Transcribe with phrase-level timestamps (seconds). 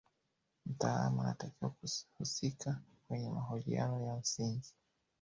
[0.65, 4.73] mtaalamu anatakiwa kuhusika kwenye mahojiano ya misingi